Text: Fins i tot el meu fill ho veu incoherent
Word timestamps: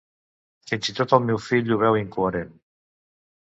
Fins 0.71 0.89
i 0.93 0.95
tot 0.99 1.13
el 1.19 1.21
meu 1.27 1.41
fill 1.49 1.71
ho 1.73 1.79
veu 1.85 2.01
incoherent 2.01 2.53